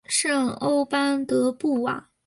[0.07, 2.09] 圣欧班德布瓦。